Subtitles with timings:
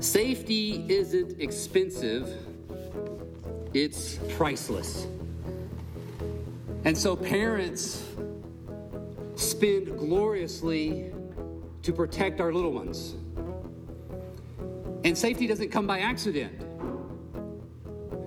[0.00, 2.30] Safety isn't expensive,
[3.72, 5.06] it's priceless.
[6.84, 8.04] And so parents
[9.36, 11.12] spend gloriously
[11.82, 13.14] to protect our little ones.
[15.04, 16.60] And safety doesn't come by accident.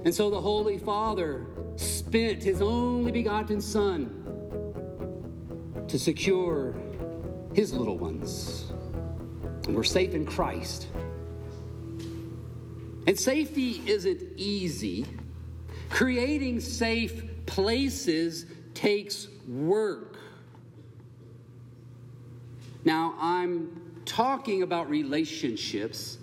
[0.05, 1.45] And so the Holy Father
[1.75, 4.15] spent his only begotten Son
[5.87, 6.75] to secure
[7.53, 8.71] his little ones.
[9.67, 10.87] And we're safe in Christ.
[13.09, 15.03] And safety isn't easy.
[15.89, 18.45] Creating safe places
[18.75, 20.19] takes work.
[22.85, 26.19] Now, I'm talking about relationships,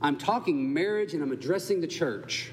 [0.00, 2.50] I'm talking marriage, and I'm addressing the church.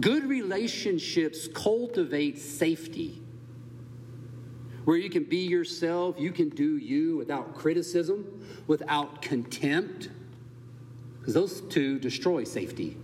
[0.00, 3.22] Good relationships cultivate safety.
[4.84, 10.08] Where you can be yourself, you can do you without criticism, without contempt,
[11.32, 12.96] because those two destroy safety.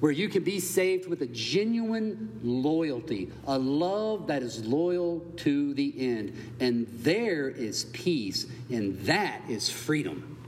[0.00, 5.74] Where you can be saved with a genuine loyalty, a love that is loyal to
[5.74, 6.34] the end.
[6.58, 10.38] And there is peace, and that is freedom.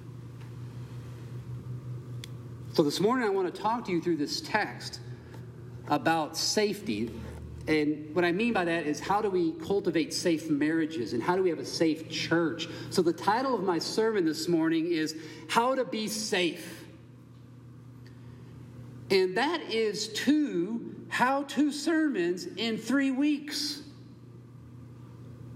[2.72, 5.00] So, this morning I want to talk to you through this text
[5.88, 7.10] about safety.
[7.68, 11.36] And what I mean by that is how do we cultivate safe marriages and how
[11.36, 12.68] do we have a safe church?
[12.90, 15.16] So, the title of my sermon this morning is
[15.48, 16.84] How to Be Safe.
[19.10, 23.82] And that is two how to sermons in three weeks.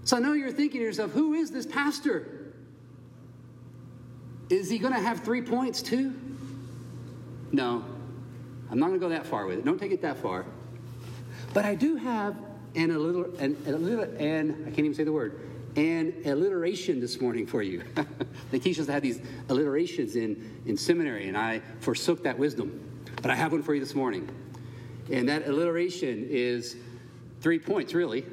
[0.03, 2.53] So, I know you're thinking to yourself, who is this pastor?
[4.49, 6.15] Is he going to have three points too?
[7.51, 7.83] No,
[8.71, 9.65] I'm not going to go that far with it.
[9.65, 10.45] Don't take it that far.
[11.57, 12.37] But I do have
[12.75, 15.39] an little, an, a little, and I can't even say the word,
[15.75, 17.81] an alliteration this morning for you.
[18.51, 19.19] they teach us to have these
[19.49, 22.79] alliterations in, in seminary, and I forsook that wisdom.
[23.23, 24.29] But I have one for you this morning.
[25.11, 26.75] And that alliteration is
[27.41, 28.23] three points, really.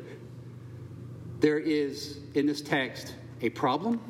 [1.41, 4.03] There is in this text a problem,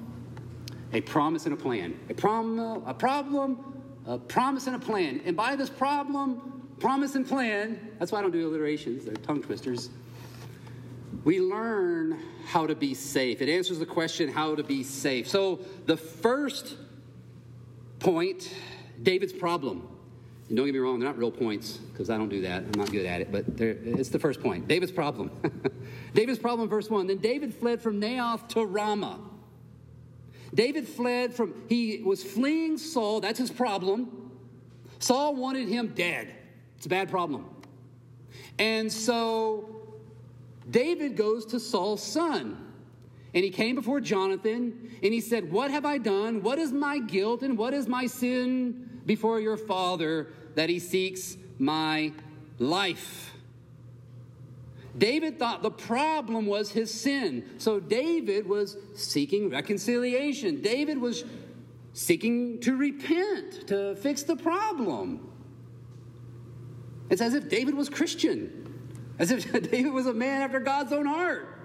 [0.92, 1.96] a promise, and a plan.
[2.10, 5.20] A, prom- a problem, a promise and a plan.
[5.24, 9.42] And by this problem, promise, and plan, that's why I don't do alliterations, they're tongue
[9.42, 9.90] twisters.
[11.24, 13.40] We learn how to be safe.
[13.40, 15.28] It answers the question how to be safe.
[15.28, 16.76] So, the first
[18.00, 18.52] point
[19.02, 19.88] David's problem.
[20.48, 22.62] And don't get me wrong, they're not real points because I don't do that.
[22.62, 24.68] I'm not good at it, but it's the first point.
[24.68, 25.30] David's problem.
[26.14, 27.06] David's problem, verse 1.
[27.06, 29.20] Then David fled from Naioth to Ramah.
[30.54, 33.20] David fled from, he was fleeing Saul.
[33.20, 34.30] That's his problem.
[34.98, 36.34] Saul wanted him dead.
[36.84, 37.46] It's a bad problem.
[38.58, 39.70] And so
[40.70, 42.58] David goes to Saul's son.
[43.32, 46.42] And he came before Jonathan and he said, What have I done?
[46.42, 51.38] What is my guilt and what is my sin before your father that he seeks
[51.58, 52.12] my
[52.58, 53.32] life?
[54.98, 57.48] David thought the problem was his sin.
[57.56, 60.60] So David was seeking reconciliation.
[60.60, 61.24] David was
[61.94, 65.30] seeking to repent, to fix the problem.
[67.10, 68.74] It's as if David was Christian,
[69.18, 71.58] as if David was a man after God's own heart,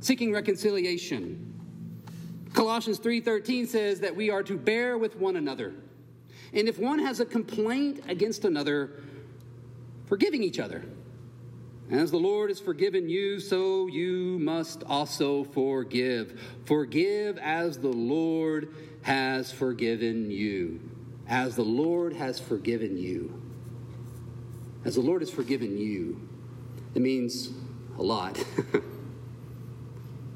[0.00, 1.46] seeking reconciliation.
[2.52, 5.74] Colossians 3:13 says that we are to bear with one another.
[6.52, 9.00] And if one has a complaint against another,
[10.06, 10.84] forgiving each other.
[11.90, 16.40] As the Lord has forgiven you, so you must also forgive.
[16.64, 20.80] Forgive as the Lord has forgiven you.
[21.28, 23.49] As the Lord has forgiven you.
[24.84, 26.28] As the Lord has forgiven you.
[26.94, 27.50] It means
[27.98, 28.36] a lot.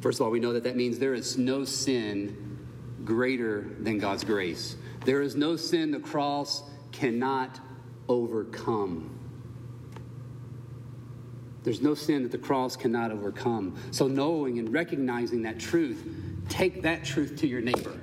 [0.00, 2.58] First of all, we know that that means there is no sin
[3.04, 4.76] greater than God's grace.
[5.04, 6.62] There is no sin the cross
[6.92, 7.60] cannot
[8.08, 9.10] overcome.
[11.62, 13.76] There's no sin that the cross cannot overcome.
[13.90, 16.06] So, knowing and recognizing that truth,
[16.50, 17.98] take that truth to your neighbor.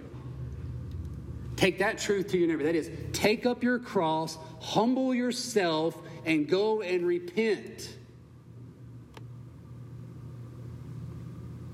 [1.55, 2.63] Take that truth to your neighbor.
[2.63, 5.95] That is, take up your cross, humble yourself,
[6.25, 7.97] and go and repent.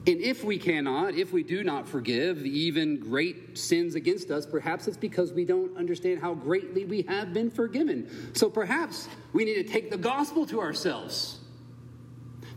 [0.08, 4.88] And if we cannot, if we do not forgive even great sins against us, perhaps
[4.88, 8.10] it's because we don't understand how greatly we have been forgiven.
[8.34, 11.40] So perhaps we need to take the gospel to ourselves.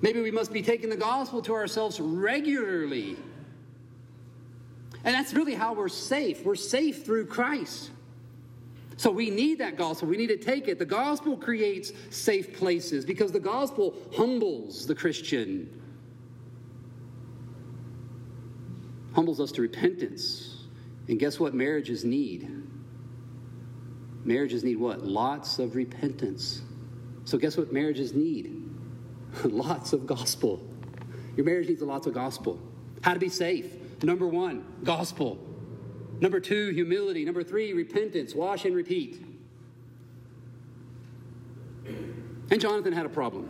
[0.00, 3.16] Maybe we must be taking the gospel to ourselves regularly.
[5.02, 6.44] And that's really how we're safe.
[6.44, 7.90] We're safe through Christ.
[9.00, 10.08] So we need that gospel.
[10.08, 10.78] We need to take it.
[10.78, 15.82] The gospel creates safe places because the gospel humbles the Christian,
[19.14, 20.66] humbles us to repentance
[21.08, 22.50] And guess what marriages need?
[24.26, 25.02] Marriages need what?
[25.02, 26.60] Lots of repentance.
[27.24, 28.68] So, guess what marriages need?
[29.44, 30.60] lots of gospel.
[31.38, 32.60] Your marriage needs lots of gospel.
[33.00, 34.02] How to be safe.
[34.02, 35.49] Number one, gospel.
[36.20, 37.24] Number two, humility.
[37.24, 38.34] Number three, repentance.
[38.34, 39.24] Wash and repeat.
[42.50, 43.48] And Jonathan had a problem.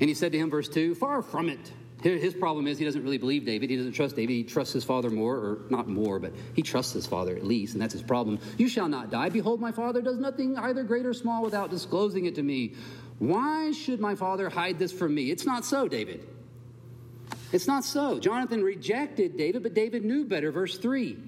[0.00, 1.72] And he said to him, verse 2, far from it.
[2.02, 3.70] His problem is he doesn't really believe David.
[3.70, 4.32] He doesn't trust David.
[4.32, 7.74] He trusts his father more, or not more, but he trusts his father at least,
[7.74, 8.40] and that's his problem.
[8.58, 9.28] You shall not die.
[9.28, 12.74] Behold, my father does nothing either great or small without disclosing it to me.
[13.20, 15.30] Why should my father hide this from me?
[15.30, 16.26] It's not so, David.
[17.52, 18.18] It's not so.
[18.18, 20.50] Jonathan rejected David, but David knew better.
[20.50, 21.18] Verse 3.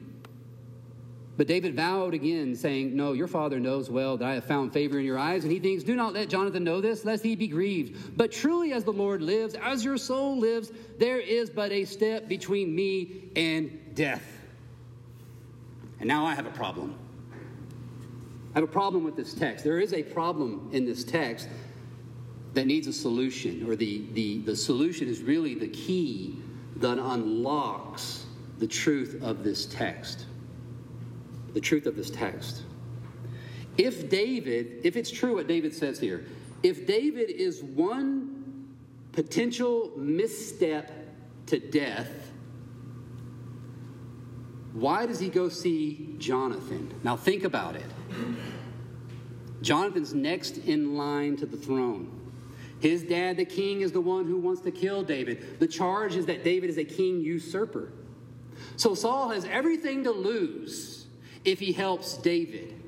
[1.36, 4.98] But David vowed again, saying, No, your father knows well that I have found favor
[4.98, 5.42] in your eyes.
[5.42, 8.16] And he thinks, Do not let Jonathan know this, lest he be grieved.
[8.16, 12.28] But truly, as the Lord lives, as your soul lives, there is but a step
[12.28, 14.24] between me and death.
[15.98, 16.96] And now I have a problem.
[18.54, 19.64] I have a problem with this text.
[19.64, 21.48] There is a problem in this text
[22.54, 26.38] that needs a solution, or the, the, the solution is really the key
[26.76, 28.26] that unlocks
[28.58, 30.26] the truth of this text
[31.54, 32.62] the truth of this text.
[33.78, 36.26] If David, if it's true what David says here,
[36.62, 38.68] if David is one
[39.12, 40.90] potential misstep
[41.46, 42.10] to death,
[44.72, 46.92] why does he go see Jonathan?
[47.04, 47.86] Now think about it.
[49.62, 52.23] Jonathan's next in line to the throne.
[52.84, 55.58] His dad, the king, is the one who wants to kill David.
[55.58, 57.90] The charge is that David is a king usurper.
[58.76, 61.06] So Saul has everything to lose
[61.46, 62.78] if he helps David.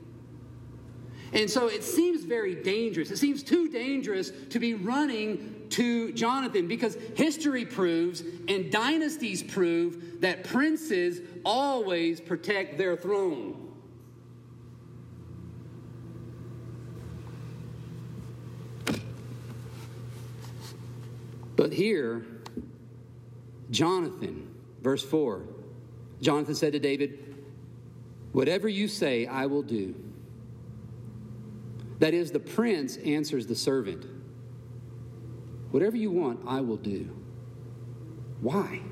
[1.32, 3.10] And so it seems very dangerous.
[3.10, 10.20] It seems too dangerous to be running to Jonathan because history proves and dynasties prove
[10.20, 13.65] that princes always protect their throne.
[21.56, 22.24] But here,
[23.70, 25.42] Jonathan, verse 4,
[26.20, 27.34] Jonathan said to David,
[28.32, 29.94] Whatever you say, I will do.
[32.00, 34.04] That is, the prince answers the servant.
[35.70, 37.16] Whatever you want, I will do.
[38.42, 38.82] Why?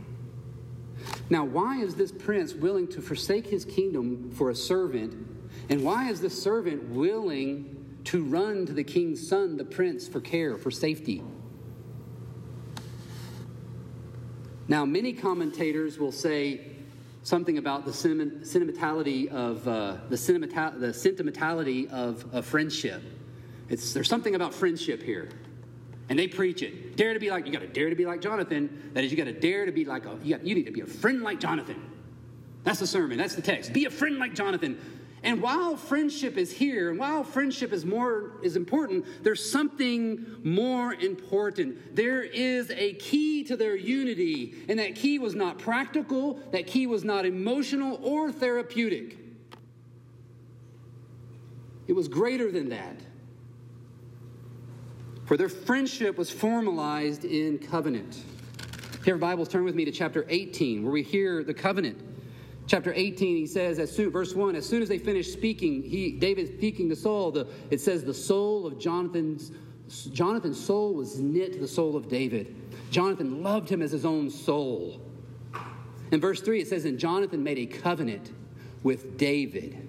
[1.28, 5.14] Now, why is this prince willing to forsake his kingdom for a servant?
[5.69, 10.20] And why is the servant willing to run to the king's son, the prince, for
[10.20, 11.22] care, for safety?
[14.66, 16.72] Now, many commentators will say
[17.22, 23.02] something about the sentimentality of uh, the, the sentimentality of, of friendship.
[23.69, 25.31] It's, there's something about friendship here.
[26.08, 26.96] And they preach it.
[26.96, 28.90] Dare to be like, you got to dare to be like Jonathan.
[28.93, 30.72] That is, you got to dare to be like, a, you, got, you need to
[30.72, 31.82] be a friend like Jonathan.
[32.62, 33.17] That's the sermon.
[33.19, 33.72] That's the text.
[33.72, 34.78] Be a friend like Jonathan.
[35.25, 40.93] And while friendship is here, and while friendship is more is important, there's something more
[40.93, 41.97] important.
[41.97, 46.87] There is a key to their unity, and that key was not practical, that key
[46.87, 49.17] was not emotional or therapeutic.
[51.87, 53.00] It was greater than that.
[55.25, 58.23] For their friendship was formalized in covenant.
[59.06, 62.13] Here, Bibles, turn with me to chapter 18, where we hear the covenant.
[62.66, 66.12] Chapter 18, he says, as soon, verse 1, as soon as they finished speaking, he,
[66.12, 69.53] David speaking to Saul, the, it says, the soul of Jonathan's,
[70.12, 72.55] Jonathan's soul was knit to the soul of David.
[72.91, 75.00] Jonathan loved him as his own soul.
[76.10, 78.32] In verse 3, it says, and Jonathan made a covenant
[78.82, 79.86] with David.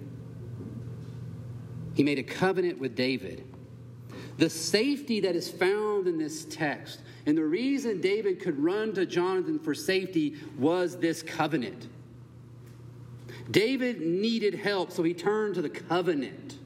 [1.94, 3.46] He made a covenant with David.
[4.36, 9.06] The safety that is found in this text, and the reason David could run to
[9.06, 11.88] Jonathan for safety was this covenant.
[13.50, 16.58] David needed help, so he turned to the covenant.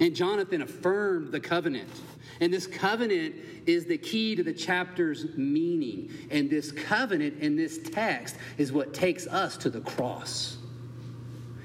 [0.00, 1.88] And Jonathan affirmed the covenant.
[2.40, 3.36] And this covenant
[3.66, 6.10] is the key to the chapter's meaning.
[6.30, 10.58] And this covenant in this text is what takes us to the cross.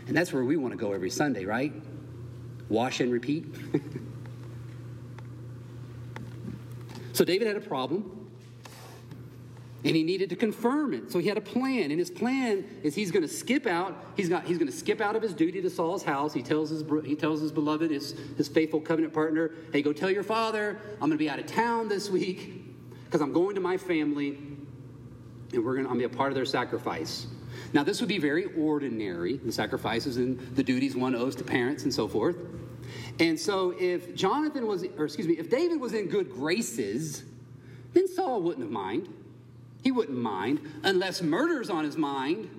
[0.07, 1.73] And that's where we want to go every Sunday, right?
[2.67, 3.45] Wash and repeat.
[7.13, 8.18] so David had a problem.
[9.86, 11.09] And he needed to confirm it.
[11.09, 11.91] So he had a plan.
[11.91, 13.95] And his plan is he's going to skip out.
[14.17, 16.33] He's, got, he's going to skip out of his duty to Saul's house.
[16.33, 20.12] He tells his, he tells his beloved, his, his faithful covenant partner, hey, go tell
[20.12, 22.65] your father I'm going to be out of town this week
[23.05, 24.38] because I'm going to my family
[25.53, 27.27] and we're going to, going to be a part of their sacrifice.
[27.71, 31.83] Now, this would be very ordinary, the sacrifices and the duties one owes to parents
[31.83, 32.36] and so forth.
[33.19, 37.24] And so if Jonathan was, or excuse me, if David was in good graces,
[37.93, 39.09] then Saul wouldn't have minded.
[39.81, 42.50] He wouldn't mind unless murder's on his mind.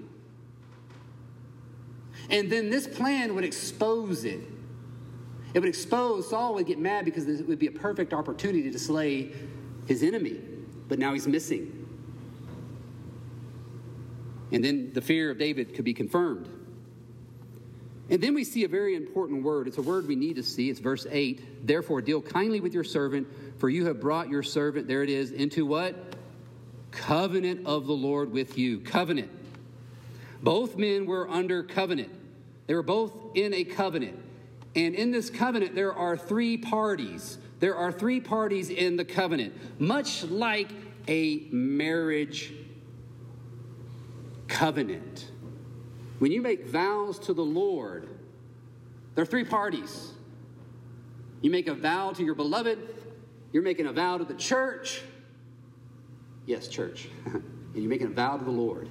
[2.31, 4.41] And then this plan would expose it.
[5.53, 8.79] It would expose, Saul would get mad because it would be a perfect opportunity to
[8.79, 9.33] slay
[9.87, 10.39] his enemy.
[10.89, 11.77] But now he's missing.
[14.53, 16.49] And then the fear of David could be confirmed.
[18.09, 19.69] And then we see a very important word.
[19.69, 20.69] It's a word we need to see.
[20.69, 21.67] It's verse 8.
[21.67, 25.31] Therefore, deal kindly with your servant, for you have brought your servant, there it is,
[25.31, 26.17] into what?
[26.91, 28.81] Covenant of the Lord with you.
[28.81, 29.31] Covenant.
[30.43, 32.11] Both men were under covenant,
[32.67, 34.19] they were both in a covenant.
[34.77, 37.39] And in this covenant, there are three parties.
[37.59, 40.69] There are three parties in the covenant, much like
[41.09, 42.53] a marriage
[44.47, 45.31] covenant.
[46.21, 48.09] When you make vows to the Lord,
[49.15, 50.13] there are three parties.
[51.43, 52.79] You make a vow to your beloved,
[53.53, 55.03] you're making a vow to the church.
[56.51, 57.07] Yes, church.
[57.27, 57.45] and
[57.77, 58.91] you're making a vow to the Lord.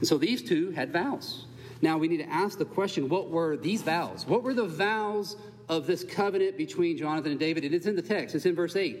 [0.00, 1.44] And so these two had vows.
[1.80, 4.26] Now we need to ask the question what were these vows?
[4.26, 5.36] What were the vows
[5.68, 7.62] of this covenant between Jonathan and David?
[7.64, 9.00] And it's in the text, it's in verse 8.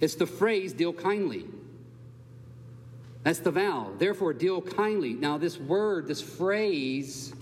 [0.00, 1.46] It's the phrase, deal kindly.
[3.22, 3.92] That's the vow.
[3.96, 5.14] Therefore, deal kindly.
[5.14, 7.32] Now, this word, this phrase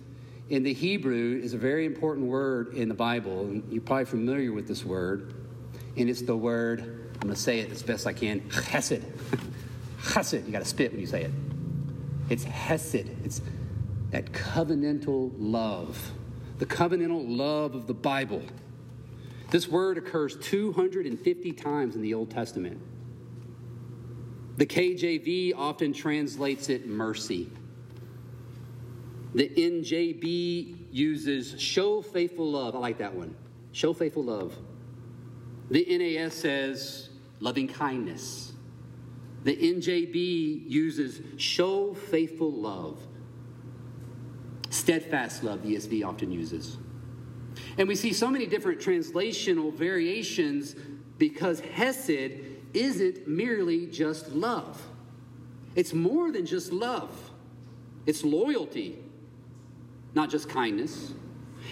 [0.49, 3.61] in the Hebrew is a very important word in the Bible.
[3.69, 5.46] You're probably familiar with this word.
[5.97, 6.81] And it's the word,
[7.15, 9.03] I'm going to say it as best I can, chesed.
[10.03, 10.47] chesed.
[10.47, 11.31] You got to spit when you say it.
[12.29, 13.09] It's hesed.
[13.25, 13.41] It's
[14.11, 16.13] that covenantal love,
[16.59, 18.43] the covenantal love of the Bible.
[19.51, 22.81] This word occurs 250 times in the Old Testament.
[24.57, 27.51] The KJV often translates it mercy.
[29.35, 32.75] The NJB uses show faithful love.
[32.75, 33.37] I like that one.
[33.73, 34.57] Show faithful love.
[35.71, 37.09] The NAS says
[37.41, 38.53] loving kindness.
[39.45, 42.99] The NJB uses show faithful love.
[44.71, 46.79] Steadfast love, the ESV often uses.
[47.79, 50.75] And we see so many different translational variations
[51.19, 52.33] because Hesed
[52.75, 54.83] isn't merely just love,
[55.75, 57.11] it's more than just love,
[58.05, 58.99] it's loyalty,
[60.15, 61.13] not just kindness.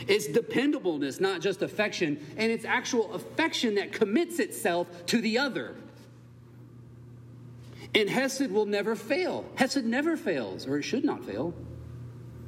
[0.06, 5.74] It's dependableness, not just affection, and it's actual affection that commits itself to the other.
[7.94, 9.44] And Hesed will never fail.
[9.54, 11.54] Hesed never fails, or it should not fail.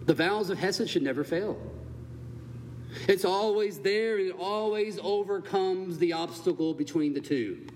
[0.05, 1.59] The vows of Hesed should never fail.
[3.09, 7.67] It's always there, and it always overcomes the obstacle between the two.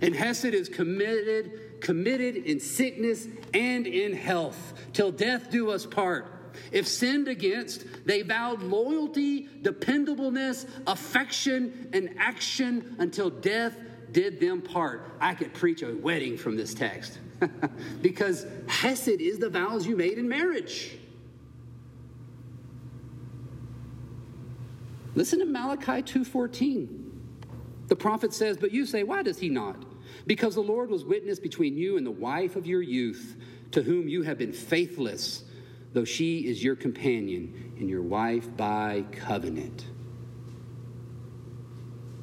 [0.00, 6.33] And Hesed is committed, committed in sickness and in health, till death do us part.
[6.72, 13.76] If sinned against, they vowed loyalty, dependableness, affection, and action until death
[14.12, 15.10] did them part.
[15.20, 17.18] I could preach a wedding from this text
[18.02, 20.96] because Hesed is the vows you made in marriage.
[25.14, 27.00] Listen to Malachi 2:14.
[27.86, 29.84] The prophet says, "But you say, why does he not?
[30.26, 33.36] Because the Lord was witness between you and the wife of your youth,
[33.72, 35.43] to whom you have been faithless,
[35.94, 39.86] though she is your companion and your wife by covenant."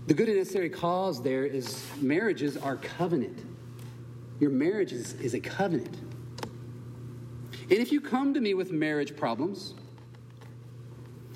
[0.07, 3.45] The good and necessary cause there is marriages are covenant.
[4.39, 5.95] Your marriage is, is a covenant.
[7.71, 9.75] And if you come to me with marriage problems,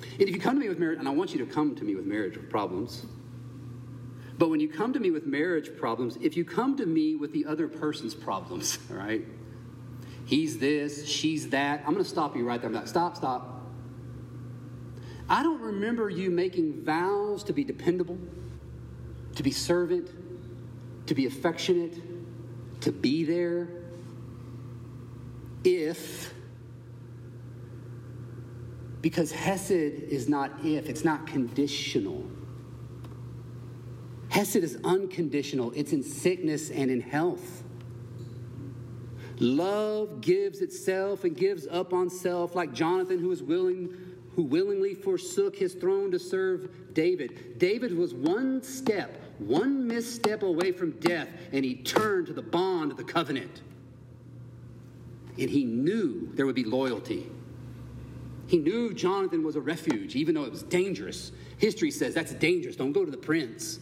[0.02, 1.84] and if you come to me with marriage, and I want you to come to
[1.84, 3.06] me with marriage problems,
[4.38, 7.32] but when you come to me with marriage problems, if you come to me with
[7.32, 9.24] the other person's problems, all right,
[10.26, 12.68] he's this, she's that, I'm going to stop you right there.
[12.68, 13.62] I'm like, stop, stop.
[15.28, 18.18] I don't remember you making vows to be dependable,
[19.36, 20.10] to be servant,
[21.06, 21.98] to be affectionate,
[22.82, 23.68] to be there,
[25.64, 26.32] if,
[29.00, 32.24] because Hesed is not if, it's not conditional.
[34.28, 37.62] Hesed is unconditional, it's in sickness and in health.
[39.38, 43.94] Love gives itself and gives up on self, like Jonathan, who was willing,
[44.34, 47.58] who willingly forsook his throne to serve David.
[47.58, 52.90] David was one step, one misstep away from death, and he turned to the bond
[52.90, 53.62] of the covenant.
[55.38, 57.30] And he knew there would be loyalty.
[58.46, 61.32] He knew Jonathan was a refuge, even though it was dangerous.
[61.58, 62.76] History says that's dangerous.
[62.76, 63.80] Don't go to the prince.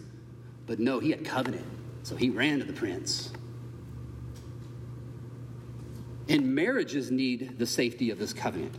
[0.67, 1.67] But no, he had covenant,
[2.03, 3.31] so he ran to the prince.
[6.29, 8.75] And marriages need the safety of this covenant.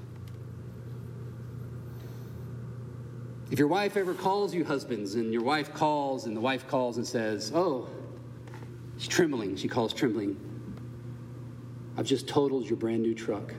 [3.51, 6.97] If your wife ever calls you husbands, and your wife calls, and the wife calls
[6.97, 7.87] and says, Oh,
[8.97, 9.55] She's trembling.
[9.55, 10.37] She calls trembling.
[11.97, 13.53] I've just totaled your brand new truck.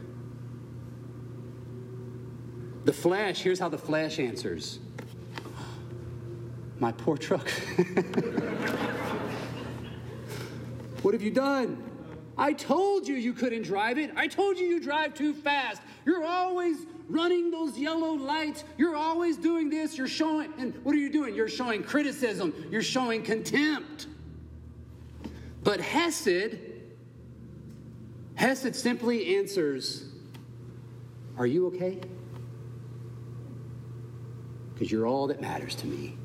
[2.84, 4.78] The flesh, here's how the flesh answers
[6.78, 7.48] My poor truck.
[11.02, 11.82] what have you done?
[12.38, 14.12] I told you you couldn't drive it.
[14.14, 15.80] I told you you drive too fast.
[16.04, 16.76] You're always
[17.08, 18.64] running those yellow lights.
[18.76, 19.96] You're always doing this.
[19.96, 21.34] You're showing, and what are you doing?
[21.34, 22.52] You're showing criticism.
[22.70, 24.08] You're showing contempt.
[25.62, 26.58] But Hesed,
[28.34, 30.04] Hesed simply answers,
[31.38, 32.00] Are you okay?
[34.74, 36.18] Because you're all that matters to me.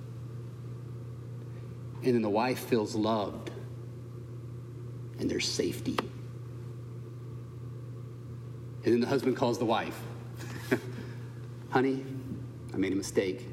[2.03, 3.50] And then the wife feels loved
[5.21, 5.97] and there's safety.
[8.83, 9.97] And then the husband calls the wife
[11.69, 12.03] Honey,
[12.73, 13.47] I made a mistake.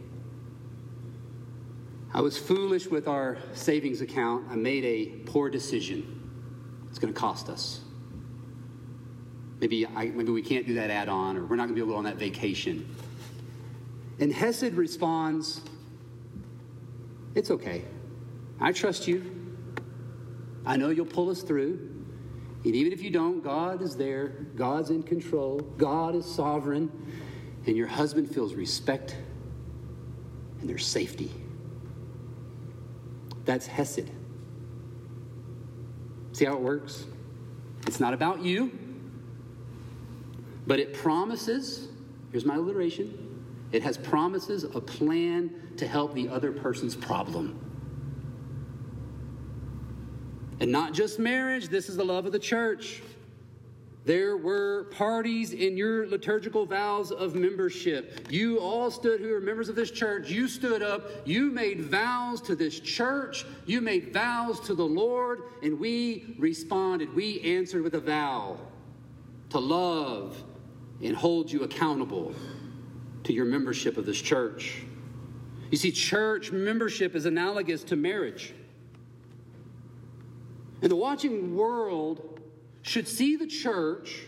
[2.12, 4.46] I was foolish with our savings account.
[4.50, 6.14] I made a poor decision.
[6.88, 7.82] It's going to cost us.
[9.60, 11.80] Maybe, I, maybe we can't do that add on, or we're not going to be
[11.80, 12.92] able to go on that vacation.
[14.18, 15.60] And Hesed responds,
[17.34, 17.84] It's okay.
[18.58, 19.47] I trust you.
[20.68, 21.94] I know you'll pull us through.
[22.64, 24.28] And even if you don't, God is there.
[24.54, 25.60] God's in control.
[25.78, 26.92] God is sovereign.
[27.66, 29.16] And your husband feels respect
[30.60, 31.32] and there's safety.
[33.44, 34.10] That's Hesed.
[36.32, 37.06] See how it works?
[37.86, 38.70] It's not about you,
[40.66, 41.88] but it promises
[42.30, 43.24] here's my alliteration
[43.72, 47.67] it has promises a plan to help the other person's problem.
[50.60, 53.02] And not just marriage, this is the love of the church.
[54.04, 58.26] There were parties in your liturgical vows of membership.
[58.30, 62.40] You all stood, who are members of this church, you stood up, you made vows
[62.42, 67.14] to this church, you made vows to the Lord, and we responded.
[67.14, 68.58] We answered with a vow
[69.50, 70.42] to love
[71.02, 72.34] and hold you accountable
[73.24, 74.84] to your membership of this church.
[75.70, 78.54] You see, church membership is analogous to marriage.
[80.82, 82.40] And the watching world
[82.82, 84.22] should see the church.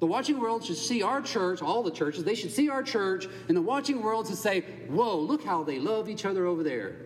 [0.00, 3.26] The watching world should see our church, all the churches, they should see our church,
[3.48, 6.96] and the watching world should say, Whoa, look how they love each other over there.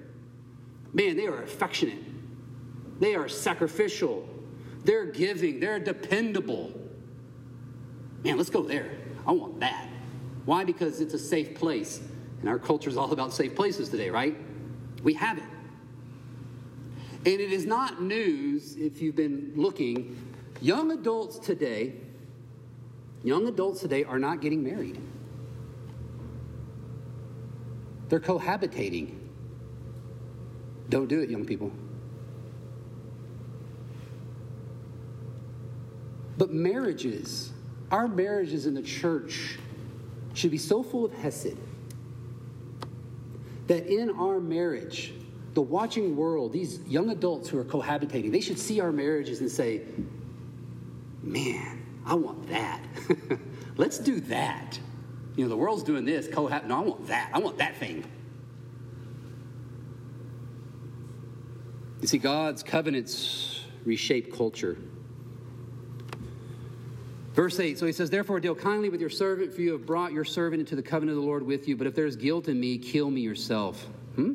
[0.92, 2.02] Man, they are affectionate,
[3.00, 4.28] they are sacrificial,
[4.84, 6.72] they're giving, they're dependable.
[8.22, 8.90] Man, let's go there.
[9.26, 9.88] I want that.
[10.44, 10.64] Why?
[10.64, 12.00] Because it's a safe place.
[12.40, 14.36] And our culture is all about safe places today, right?
[15.02, 15.44] We have it.
[17.24, 20.16] And it is not news if you've been looking.
[20.60, 21.94] Young adults today,
[23.22, 25.00] young adults today are not getting married.
[28.08, 29.18] They're cohabitating.
[30.88, 31.72] Don't do it, young people.
[36.36, 37.52] But marriages,
[37.90, 39.58] our marriages in the church
[40.34, 41.56] should be so full of Hesed
[43.68, 45.14] that in our marriage,
[45.54, 49.50] the watching world, these young adults who are cohabitating, they should see our marriages and
[49.50, 49.82] say,
[51.22, 52.80] man, I want that.
[53.76, 54.78] Let's do that.
[55.36, 56.66] You know, the world's doing this, cohab.
[56.66, 57.30] No, I want that.
[57.32, 58.04] I want that thing.
[62.00, 64.76] You see, God's covenants reshape culture.
[67.34, 70.12] Verse 8, so he says, Therefore, deal kindly with your servant, for you have brought
[70.12, 71.76] your servant into the covenant of the Lord with you.
[71.76, 73.82] But if there is guilt in me, kill me yourself.
[74.16, 74.32] Hmm?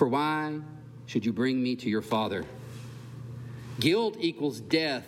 [0.00, 0.58] For why
[1.04, 2.46] should you bring me to your father?
[3.80, 5.04] Guilt equals death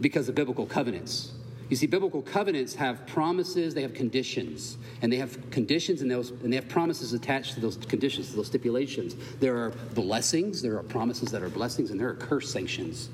[0.00, 1.32] because of biblical covenants.
[1.68, 6.30] You see, biblical covenants have promises, they have conditions, and they have conditions and, those,
[6.30, 9.14] and they have promises attached to those conditions, to those stipulations.
[9.40, 13.10] There are blessings, there are promises that are blessings, and there are curse sanctions.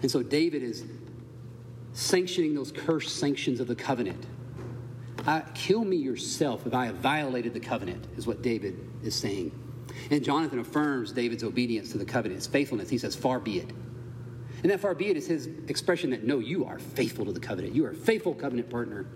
[0.00, 0.84] And so David is
[1.92, 4.24] sanctioning those curse sanctions of the covenant.
[5.26, 9.52] I, kill me yourself if I have violated the covenant, is what David is saying.
[10.10, 12.90] And Jonathan affirms David's obedience to the covenant, his faithfulness.
[12.90, 13.70] He says, Far be it.
[14.62, 17.40] And that far be it is his expression that, no, you are faithful to the
[17.40, 17.74] covenant.
[17.74, 19.06] You are a faithful covenant partner.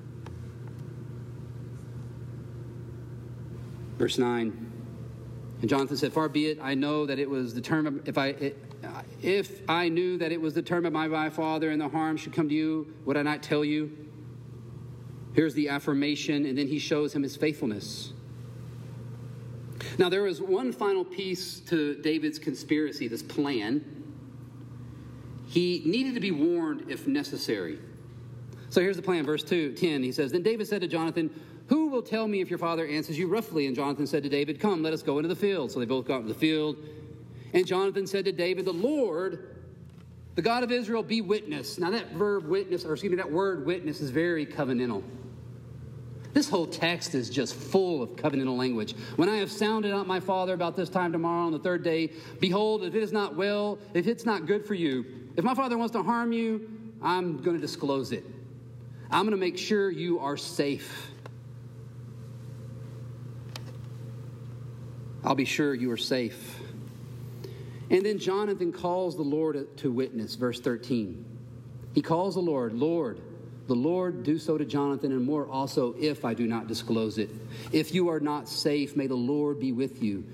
[3.97, 4.73] Verse 9.
[5.61, 8.65] And Jonathan said, Far be it, I know that it was determined, if I, it,
[9.21, 12.49] if I knew that it was determined by my father and the harm should come
[12.49, 14.08] to you, would I not tell you?
[15.39, 18.13] Here's the affirmation, and then he shows him his faithfulness.
[19.97, 23.85] Now, there is one final piece to David's conspiracy, this plan.
[25.47, 27.79] He needed to be warned if necessary.
[28.71, 30.03] So here's the plan, verse 2, 10.
[30.03, 31.31] He says, Then David said to Jonathan,
[31.69, 33.69] Who will tell me if your father answers you roughly?
[33.69, 35.71] And Jonathan said to David, Come, let us go into the field.
[35.71, 36.79] So they both got into the field.
[37.55, 39.55] And Jonathan said to David, The Lord,
[40.35, 41.79] the God of Israel, be witness.
[41.79, 45.05] Now, that verb witness, or excuse me, that word witness is very covenantal.
[46.39, 48.95] This whole text is just full of covenantal language.
[49.17, 52.13] When I have sounded out my father about this time tomorrow on the third day,
[52.39, 55.05] behold, if it is not well, if it's not good for you,
[55.37, 56.71] if my father wants to harm you,
[57.03, 58.25] I'm going to disclose it.
[59.11, 61.11] I'm going to make sure you are safe.
[65.25, 66.61] I'll be sure you are safe.
[67.91, 71.25] And then Jonathan calls the Lord to witness, verse 13.
[71.97, 73.21] He calls the Lord, Lord,
[73.69, 77.29] the Lord do so to Jonathan, and more also if I do not disclose it.
[77.71, 80.25] If you are not safe, may the Lord be with you.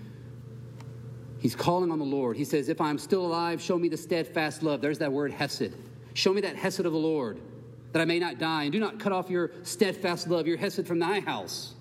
[1.41, 2.37] He's calling on the Lord.
[2.37, 4.81] He says, If I'm still alive, show me the steadfast love.
[4.81, 5.73] There's that word, hesed.
[6.15, 7.41] Show me that hesed of the Lord,
[7.93, 8.63] that I may not die.
[8.63, 11.75] And do not cut off your steadfast love, your hesed from thy house.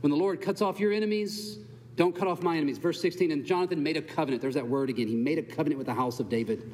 [0.00, 1.60] When the Lord cuts off your enemies,
[1.94, 2.78] don't cut off my enemies.
[2.78, 4.42] Verse 16, and Jonathan made a covenant.
[4.42, 5.06] There's that word again.
[5.06, 6.68] He made a covenant with the house of David.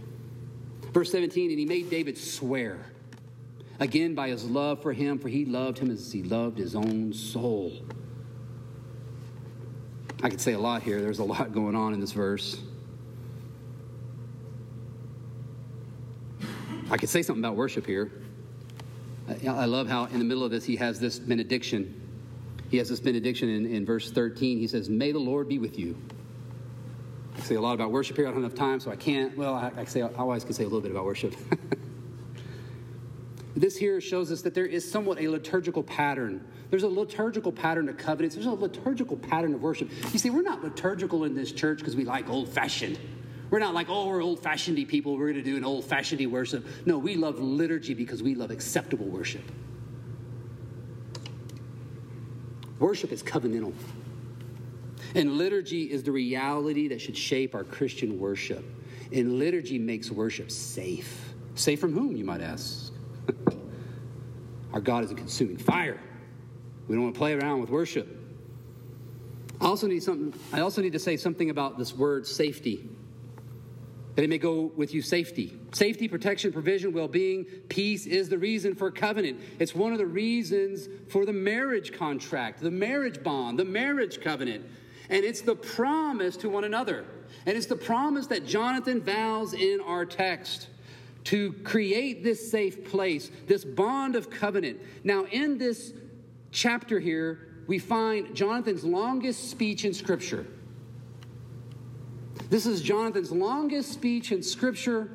[0.94, 2.78] Verse 17, and he made David swear
[3.80, 7.12] again by his love for him, for he loved him as he loved his own
[7.12, 7.72] soul.
[10.22, 11.00] I could say a lot here.
[11.00, 12.60] There's a lot going on in this verse.
[16.90, 18.10] I could say something about worship here.
[19.46, 22.00] I love how in the middle of this he has this benediction.
[22.70, 24.58] He has this benediction in, in verse 13.
[24.58, 25.96] He says, May the Lord be with you.
[27.36, 28.26] I say a lot about worship here.
[28.26, 29.36] I don't have time, so I can't.
[29.36, 31.34] Well, I, I say I always can say a little bit about worship.
[33.58, 36.46] This here shows us that there is somewhat a liturgical pattern.
[36.70, 38.36] There's a liturgical pattern of covenants.
[38.36, 39.90] There's a liturgical pattern of worship.
[40.12, 43.00] You see, we're not liturgical in this church because we like old fashioned.
[43.50, 45.16] We're not like, oh, we're old fashioned people.
[45.16, 46.64] We're going to do an old fashioned worship.
[46.86, 49.42] No, we love liturgy because we love acceptable worship.
[52.78, 53.72] Worship is covenantal.
[55.16, 58.64] And liturgy is the reality that should shape our Christian worship.
[59.12, 61.34] And liturgy makes worship safe.
[61.56, 62.87] Safe from whom, you might ask?
[64.72, 66.00] Our God is a consuming fire.
[66.86, 68.18] We don't want to play around with worship.
[69.60, 72.88] I also need something, I also need to say something about this word safety.
[74.14, 75.58] That it may go with you safety.
[75.72, 79.40] Safety, protection, provision, well being, peace is the reason for covenant.
[79.58, 84.64] It's one of the reasons for the marriage contract, the marriage bond, the marriage covenant.
[85.10, 87.04] And it's the promise to one another.
[87.46, 90.68] And it's the promise that Jonathan vows in our text
[91.24, 94.80] to create this safe place, this bond of covenant.
[95.04, 95.92] Now, in this
[96.52, 100.46] chapter here, we find Jonathan's longest speech in Scripture.
[102.48, 105.10] This is Jonathan's longest speech in Scripture.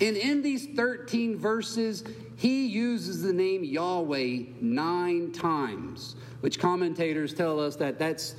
[0.00, 2.04] And in these 13 verses,
[2.36, 8.36] he uses the name Yahweh nine times, which commentators tell us that that's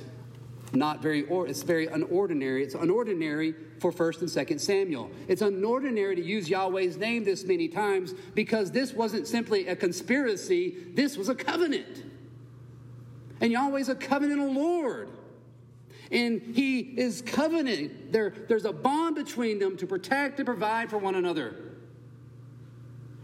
[0.72, 2.62] not very, or, it's very unordinary.
[2.62, 5.10] It's unordinary for 1st and 2nd Samuel.
[5.28, 10.76] It's unordinary to use Yahweh's name this many times because this wasn't simply a conspiracy,
[10.94, 12.04] this was a covenant.
[13.40, 15.08] And Yahweh's a covenantal Lord.
[16.10, 18.12] And he is covenant.
[18.12, 21.56] There, there's a bond between them to protect and provide for one another.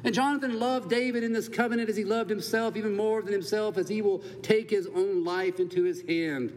[0.05, 3.79] And Jonathan loved David in this covenant as he loved himself, even more than himself,
[3.79, 6.53] as he will take his own life into his hand.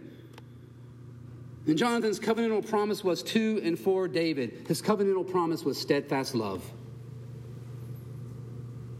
[1.67, 4.65] And Jonathan's covenantal promise was to and for David.
[4.67, 6.63] His covenantal promise was steadfast love.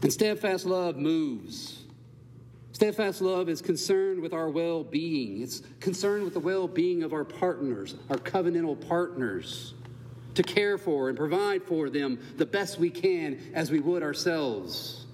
[0.02, 1.84] And steadfast love moves.
[2.72, 7.14] Steadfast love is concerned with our well being, it's concerned with the well being of
[7.14, 9.72] our partners, our covenantal partners,
[10.34, 15.05] to care for and provide for them the best we can as we would ourselves.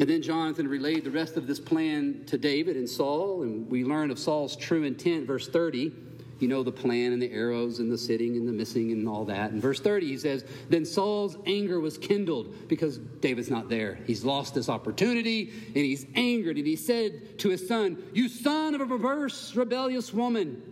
[0.00, 3.84] And then Jonathan relayed the rest of this plan to David and Saul, and we
[3.84, 5.92] learn of Saul's true intent, verse 30.
[6.38, 9.26] You know the plan and the arrows and the sitting and the missing and all
[9.26, 9.50] that.
[9.50, 13.98] In verse 30, he says, Then Saul's anger was kindled because David's not there.
[14.06, 16.56] He's lost this opportunity and he's angered.
[16.56, 20.62] And he said to his son, You son of a perverse, rebellious woman.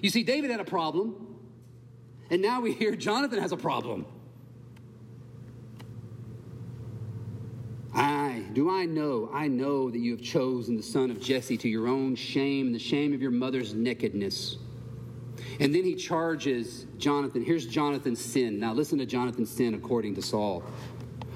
[0.00, 1.36] You see, David had a problem,
[2.30, 4.06] and now we hear Jonathan has a problem.
[7.94, 11.68] I, do I know, I know that you have chosen the son of Jesse to
[11.68, 14.56] your own shame and the shame of your mother's nakedness.
[15.60, 17.44] And then he charges Jonathan.
[17.44, 18.58] Here's Jonathan's sin.
[18.58, 20.62] Now listen to Jonathan's sin according to Saul.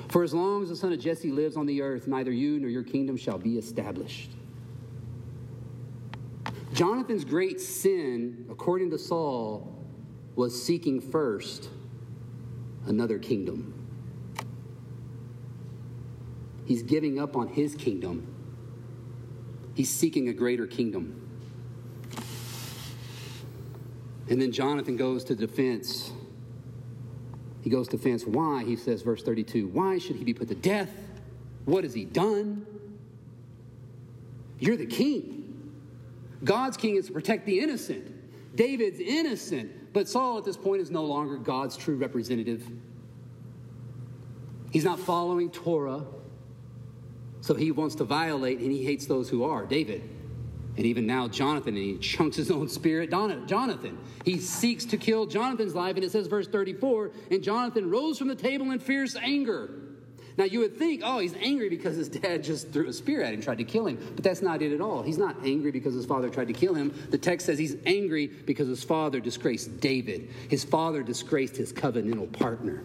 [0.09, 2.71] For as long as the son of Jesse lives on the earth, neither you nor
[2.71, 4.31] your kingdom shall be established.
[6.73, 9.75] Jonathan's great sin, according to Saul,
[10.37, 11.71] was seeking first
[12.87, 13.76] another kingdom.
[16.67, 18.27] He's giving up on his kingdom.
[19.75, 21.23] He's seeking a greater kingdom.
[24.29, 26.13] And then Jonathan goes to defense.
[27.63, 28.25] He goes to defense.
[28.25, 28.65] Why?
[28.65, 30.91] He says, verse 32 Why should he be put to death?
[31.65, 32.67] What has he done?
[34.59, 35.73] You're the king.
[36.43, 38.13] God's king is to protect the innocent.
[38.57, 42.67] David's innocent, but Saul at this point is no longer God's true representative.
[44.71, 46.05] He's not following Torah,
[47.47, 49.65] so he wants to violate and he hates those who are.
[49.65, 50.03] David.
[50.77, 53.11] And even now, Jonathan, and he chunks his own spirit.
[53.11, 58.19] Jonathan, he seeks to kill Jonathan's life, and it says, verse 34, and Jonathan rose
[58.19, 59.71] from the table in fierce anger.
[60.37, 63.33] Now, you would think, oh, he's angry because his dad just threw a spear at
[63.33, 63.97] him, tried to kill him.
[64.17, 65.03] But that's not it at all.
[65.03, 66.93] He's not angry because his father tried to kill him.
[67.11, 70.29] The text says he's angry because his father disgraced David.
[70.51, 72.85] His father disgraced his covenantal partner.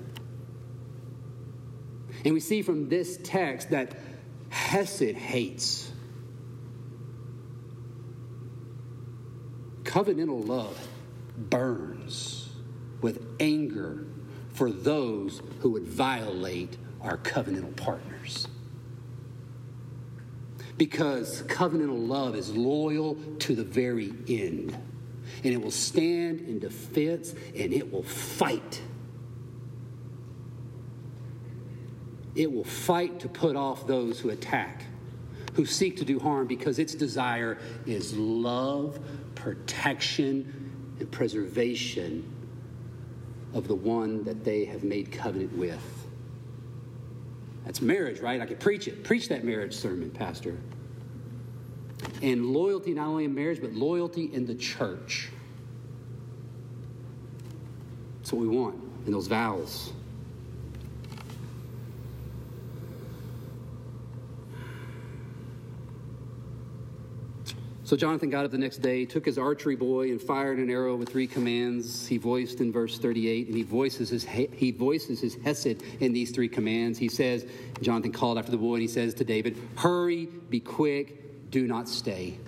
[2.24, 3.98] And we see from this text that
[4.52, 5.90] Hesed hates.
[9.84, 10.88] Covenantal love
[11.38, 12.50] burns
[13.02, 14.06] with anger
[14.54, 18.48] for those who would violate our covenantal partners.
[20.78, 24.78] Because covenantal love is loyal to the very end.
[25.44, 28.82] And it will stand in defense and it will fight.
[32.36, 34.84] It will fight to put off those who attack,
[35.54, 39.00] who seek to do harm, because its desire is love,
[39.36, 42.24] protection, and preservation
[43.54, 45.84] of the one that they have made covenant with.
[47.66, 48.42] That's marriage, right?
[48.42, 49.04] I could preach it.
[49.04, 50.58] Preach that marriage sermon, Pastor.
[52.22, 55.30] And loyalty not only in marriage, but loyalty in the church.
[58.18, 59.94] That's what we want in those vows.
[67.92, 70.96] So Jonathan got up the next day, took his archery boy, and fired an arrow
[70.96, 73.48] with three commands he voiced in verse 38.
[73.48, 76.98] And he voices his, he voices his hesed in these three commands.
[76.98, 77.46] He says,
[77.82, 81.90] Jonathan called after the boy, and he says to David, Hurry, be quick, do not
[81.90, 82.40] stay.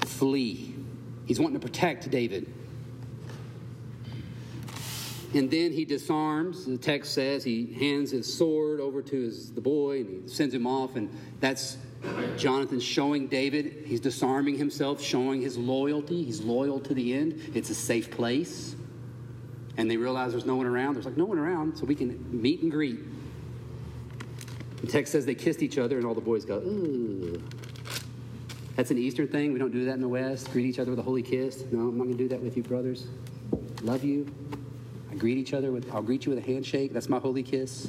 [0.00, 0.74] Flee.
[1.24, 2.52] He's wanting to protect David.
[5.32, 6.66] And then he disarms.
[6.66, 10.54] The text says he hands his sword over to his, the boy and he sends
[10.54, 10.96] him off.
[10.96, 11.08] And
[11.40, 11.78] that's
[12.36, 16.22] Jonathan showing David, he's disarming himself, showing his loyalty.
[16.22, 17.52] He's loyal to the end.
[17.54, 18.76] It's a safe place.
[19.76, 20.94] And they realize there's no one around.
[20.94, 22.98] There's like no one around, so we can meet and greet.
[24.80, 27.42] The text says they kissed each other, and all the boys go, ooh.
[28.76, 29.52] That's an Eastern thing.
[29.54, 30.52] We don't do that in the West.
[30.52, 31.64] Greet each other with a holy kiss.
[31.72, 33.06] No, I'm not going to do that with you, brothers.
[33.82, 34.26] Love you.
[35.10, 36.92] I greet each other with, I'll greet you with a handshake.
[36.92, 37.88] That's my holy kiss.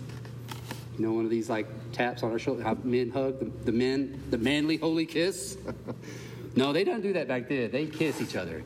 [0.97, 3.71] You know, one of these like taps on our shoulder, how men hug, the, the
[3.71, 5.57] men, the manly holy kiss.
[6.55, 7.69] no, they don't do that back then.
[7.71, 8.63] They kiss each other.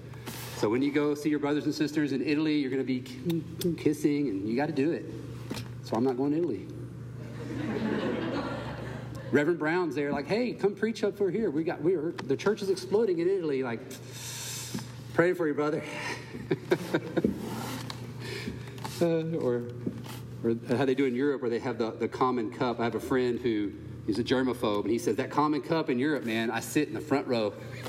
[0.58, 3.02] So when you go see your brothers and sisters in Italy, you're going to be
[3.74, 5.06] kissing, and you got to do it.
[5.84, 6.68] So I'm not going to Italy.
[9.32, 11.50] Reverend Brown's there, like, hey, come preach up for here.
[11.50, 13.64] We got, we are, the church is exploding in Italy.
[13.64, 13.80] Like,
[15.14, 15.84] praying for you, brother.
[19.02, 19.64] uh, or
[20.44, 22.80] or how they do in Europe, where they have the, the common cup.
[22.80, 23.72] I have a friend who
[24.08, 26.94] is a germaphobe, and he says, That common cup in Europe, man, I sit in
[26.94, 27.54] the front row.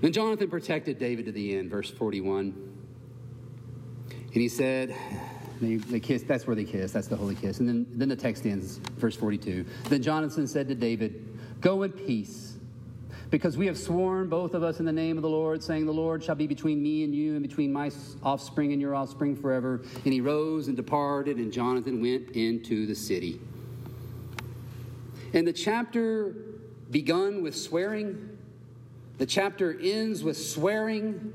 [0.00, 2.70] then Jonathan protected David to the end, verse 41.
[4.10, 4.94] And he said,
[5.60, 7.60] they, they kissed, that's where they kissed, that's the holy kiss.
[7.60, 9.64] And then, then the text ends, verse 42.
[9.88, 11.28] Then Jonathan said to David,
[11.60, 12.51] Go in peace
[13.32, 15.92] because we have sworn, both of us, in the name of the Lord, saying, The
[15.92, 17.90] Lord shall be between me and you, and between my
[18.22, 19.80] offspring and your offspring forever.
[20.04, 23.40] And he rose and departed, and Jonathan went into the city.
[25.32, 26.36] And the chapter
[26.90, 28.36] begun with swearing,
[29.16, 31.32] the chapter ends with swearing,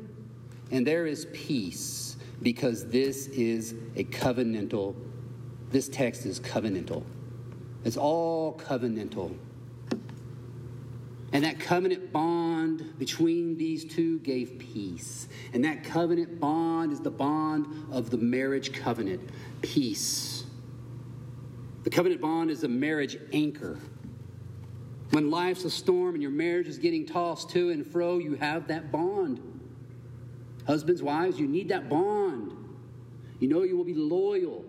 [0.69, 4.95] and there is peace because this is a covenantal,
[5.71, 7.03] this text is covenantal.
[7.83, 9.35] It's all covenantal.
[11.37, 15.27] And that covenant bond between these two gave peace.
[15.53, 19.21] And that covenant bond is the bond of the marriage covenant
[19.61, 20.45] peace.
[21.83, 23.77] The covenant bond is a marriage anchor.
[25.11, 28.67] When life's a storm and your marriage is getting tossed to and fro, you have
[28.69, 29.39] that bond.
[30.65, 32.51] Husbands, wives, you need that bond.
[33.39, 34.65] You know you will be loyal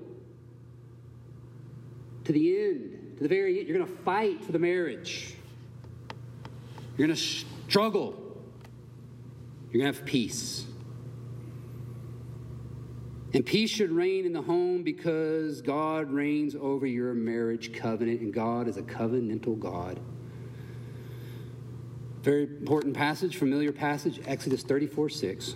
[2.24, 3.68] to the end, to the very end.
[3.68, 5.34] You're going to fight for the marriage.
[6.98, 7.22] You're going to
[7.68, 8.14] struggle.
[9.70, 10.66] You're going to have peace.
[13.32, 18.34] And peace should reign in the home because God reigns over your marriage covenant, and
[18.34, 20.00] God is a covenantal God.
[22.22, 25.54] Very important passage, familiar passage, Exodus 34 6.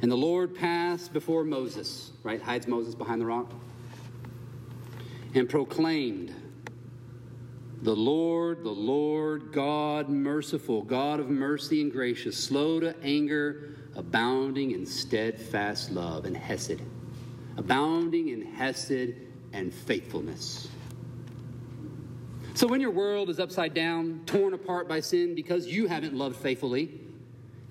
[0.00, 2.40] And the Lord passed before Moses, right?
[2.40, 3.52] Hides Moses behind the rock.
[5.34, 6.34] And proclaimed,
[7.82, 14.72] The Lord, the Lord, God merciful, God of mercy and gracious, slow to anger, abounding
[14.72, 16.80] in steadfast love and hesed,
[17.56, 19.14] abounding in hesed
[19.52, 20.68] and faithfulness.
[22.54, 26.36] So when your world is upside down, torn apart by sin because you haven't loved
[26.36, 27.05] faithfully,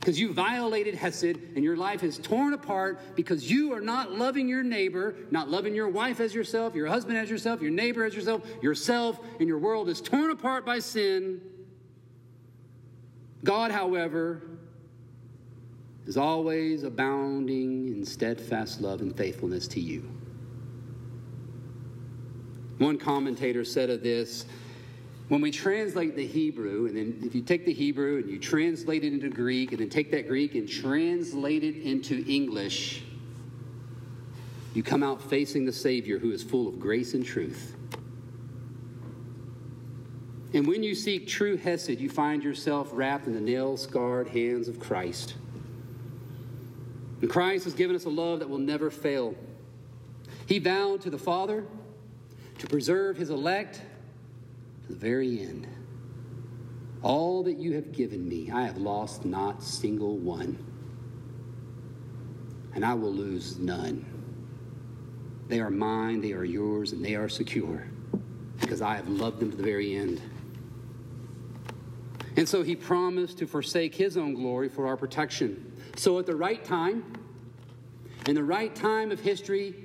[0.06, 4.48] because you violated Hesed and your life is torn apart because you are not loving
[4.48, 8.14] your neighbor, not loving your wife as yourself, your husband as yourself, your neighbor as
[8.14, 11.42] yourself, yourself, and your world is torn apart by sin.
[13.44, 14.44] God, however,
[16.06, 20.08] is always abounding in steadfast love and faithfulness to you.
[22.78, 24.46] One commentator said of this
[25.28, 29.04] when we translate the Hebrew, and then if you take the Hebrew and you translate
[29.04, 33.04] it into Greek, and then take that Greek and translate it into English,
[34.76, 37.76] you come out facing the Savior who is full of grace and truth.
[40.54, 44.68] And when you seek true Hesed, you find yourself wrapped in the nail scarred hands
[44.68, 45.36] of Christ.
[47.22, 49.36] And Christ has given us a love that will never fail.
[50.46, 51.66] He vowed to the Father
[52.60, 53.82] to preserve his elect
[54.86, 55.68] to the very end.
[57.02, 60.58] All that you have given me, I have lost not single one,
[62.74, 64.06] and I will lose none.
[65.48, 67.88] They are mine, they are yours, and they are secure
[68.60, 70.22] because I have loved them to the very end.
[72.38, 75.74] And so he promised to forsake his own glory for our protection.
[75.96, 77.04] So at the right time,
[78.28, 79.85] in the right time of history,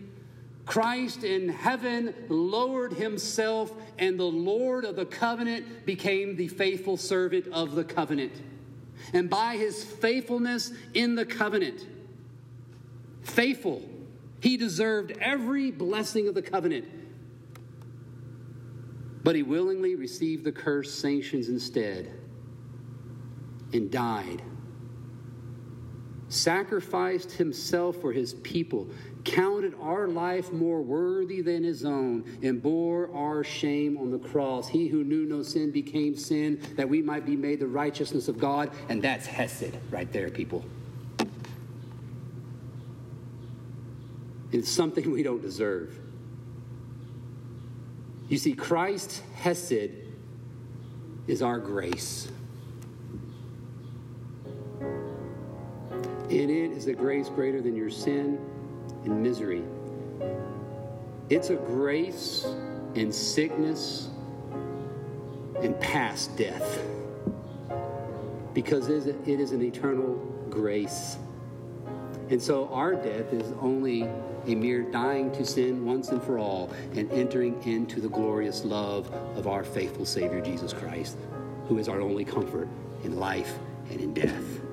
[0.66, 7.46] Christ in heaven lowered himself, and the Lord of the covenant became the faithful servant
[7.48, 8.32] of the covenant.
[9.12, 11.86] And by his faithfulness in the covenant,
[13.22, 13.82] faithful,
[14.40, 16.86] he deserved every blessing of the covenant.
[19.22, 22.10] But he willingly received the curse sanctions instead
[23.72, 24.42] and died.
[26.30, 28.88] Sacrificed himself for his people
[29.24, 34.68] counted our life more worthy than his own, and bore our shame on the cross.
[34.68, 38.38] He who knew no sin became sin that we might be made the righteousness of
[38.38, 40.64] God, and that's Hesed right there, people.
[44.52, 45.96] It's something we don't deserve.
[48.28, 49.90] You see, Christ Hesed
[51.26, 52.28] is our grace.
[56.30, 58.38] In it is a grace greater than your sin
[59.04, 59.64] and misery.
[61.28, 62.46] It's a grace
[62.94, 64.10] in sickness
[65.60, 66.80] and past death
[68.54, 70.14] because it is an eternal
[70.50, 71.18] grace.
[72.30, 74.08] And so our death is only
[74.46, 79.12] a mere dying to sin once and for all and entering into the glorious love
[79.36, 81.16] of our faithful Savior Jesus Christ,
[81.66, 82.68] who is our only comfort
[83.02, 83.58] in life
[83.90, 84.69] and in death.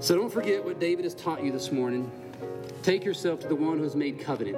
[0.00, 2.10] So don't forget what David has taught you this morning.
[2.82, 4.56] Take yourself to the one who has made covenant.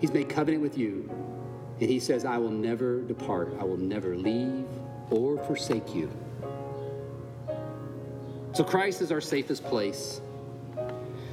[0.00, 1.10] He's made covenant with you.
[1.78, 4.64] And he says, I will never depart, I will never leave
[5.10, 6.10] or forsake you.
[8.54, 10.22] So Christ is our safest place.